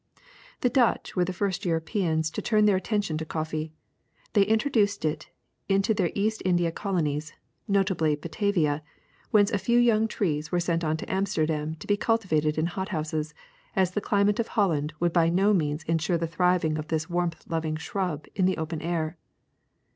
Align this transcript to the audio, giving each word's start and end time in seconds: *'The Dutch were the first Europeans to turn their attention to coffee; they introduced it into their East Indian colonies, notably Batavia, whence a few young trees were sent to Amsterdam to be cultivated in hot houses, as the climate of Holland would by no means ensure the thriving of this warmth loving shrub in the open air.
*'The 0.61 0.69
Dutch 0.69 1.15
were 1.15 1.23
the 1.23 1.31
first 1.31 1.63
Europeans 1.63 2.31
to 2.31 2.41
turn 2.41 2.65
their 2.65 2.75
attention 2.75 3.19
to 3.19 3.23
coffee; 3.23 3.71
they 4.33 4.41
introduced 4.41 5.05
it 5.05 5.29
into 5.69 5.93
their 5.93 6.09
East 6.15 6.41
Indian 6.43 6.71
colonies, 6.71 7.33
notably 7.67 8.15
Batavia, 8.15 8.81
whence 9.29 9.51
a 9.51 9.59
few 9.59 9.77
young 9.77 10.07
trees 10.07 10.51
were 10.51 10.59
sent 10.59 10.81
to 10.81 11.05
Amsterdam 11.07 11.75
to 11.75 11.85
be 11.85 11.97
cultivated 11.97 12.57
in 12.57 12.65
hot 12.65 12.89
houses, 12.89 13.35
as 13.75 13.91
the 13.91 14.01
climate 14.01 14.39
of 14.39 14.47
Holland 14.57 14.91
would 14.99 15.13
by 15.13 15.29
no 15.29 15.53
means 15.53 15.83
ensure 15.83 16.17
the 16.17 16.25
thriving 16.25 16.79
of 16.79 16.87
this 16.87 17.07
warmth 17.07 17.45
loving 17.47 17.75
shrub 17.75 18.25
in 18.33 18.45
the 18.47 18.57
open 18.57 18.81
air. 18.81 19.19